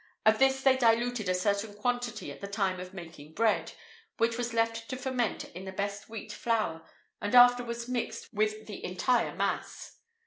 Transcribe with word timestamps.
Of 0.25 0.39
this 0.39 0.63
they 0.63 0.77
diluted 0.77 1.29
a 1.29 1.35
certain 1.35 1.75
quantity 1.75 2.31
at 2.31 2.41
the 2.41 2.47
time 2.47 2.79
of 2.79 2.91
making 2.91 3.33
bread, 3.33 3.73
which 4.17 4.35
was 4.35 4.51
left 4.51 4.89
to 4.89 4.97
ferment 4.97 5.43
in 5.53 5.65
the 5.65 5.71
best 5.71 6.09
wheat 6.09 6.33
flour, 6.33 6.81
and 7.21 7.35
afterwards 7.35 7.87
mixed 7.87 8.33
with 8.33 8.65
the 8.65 8.83
entire 8.83 9.35
mass. 9.35 9.97